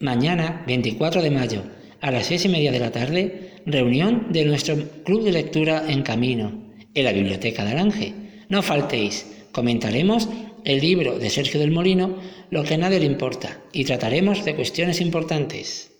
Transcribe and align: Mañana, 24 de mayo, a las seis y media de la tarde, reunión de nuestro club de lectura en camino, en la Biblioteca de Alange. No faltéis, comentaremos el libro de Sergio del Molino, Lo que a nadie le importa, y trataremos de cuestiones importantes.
Mañana, 0.00 0.64
24 0.66 1.20
de 1.20 1.30
mayo, 1.30 1.62
a 2.00 2.10
las 2.10 2.24
seis 2.24 2.46
y 2.46 2.48
media 2.48 2.72
de 2.72 2.78
la 2.78 2.90
tarde, 2.90 3.50
reunión 3.66 4.28
de 4.30 4.46
nuestro 4.46 4.76
club 5.04 5.24
de 5.24 5.32
lectura 5.32 5.84
en 5.86 6.02
camino, 6.02 6.72
en 6.94 7.04
la 7.04 7.12
Biblioteca 7.12 7.66
de 7.66 7.72
Alange. 7.72 8.14
No 8.48 8.62
faltéis, 8.62 9.26
comentaremos 9.52 10.26
el 10.64 10.80
libro 10.80 11.18
de 11.18 11.28
Sergio 11.28 11.60
del 11.60 11.70
Molino, 11.70 12.16
Lo 12.48 12.64
que 12.64 12.74
a 12.74 12.78
nadie 12.78 12.98
le 12.98 13.04
importa, 13.04 13.60
y 13.74 13.84
trataremos 13.84 14.42
de 14.46 14.56
cuestiones 14.56 15.02
importantes. 15.02 15.92